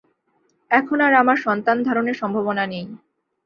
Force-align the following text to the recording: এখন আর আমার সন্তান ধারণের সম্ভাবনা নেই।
এখন 0.71 0.97
আর 1.01 1.13
আমার 1.13 1.37
সন্তান 1.37 1.77
ধারণের 1.83 2.15
সম্ভাবনা 2.21 2.63
নেই। 2.65 2.85